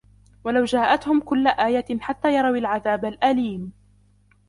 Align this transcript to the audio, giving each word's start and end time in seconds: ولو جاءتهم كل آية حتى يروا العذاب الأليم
ولو 0.43 0.63
جاءتهم 0.65 1.19
كل 1.21 1.47
آية 1.47 1.99
حتى 1.99 2.33
يروا 2.35 2.57
العذاب 2.57 3.05
الأليم 3.05 3.71